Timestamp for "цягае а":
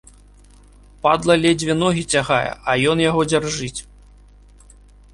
2.15-2.77